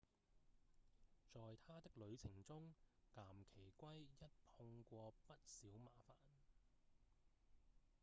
[1.31, 2.73] 在他的旅程中
[3.17, 4.25] 岩崎圭一
[4.57, 5.91] 碰過不少麻
[6.25, 6.33] 煩